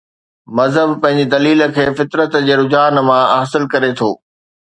مذهب 0.59 0.89
پنهنجي 1.01 1.25
دليل 1.33 1.61
کي 1.75 1.85
فطرت 1.99 2.37
جي 2.47 2.57
رجحان 2.61 3.01
مان 3.09 3.23
حاصل 3.35 3.71
ڪري 3.75 3.93
ٿو. 4.01 4.11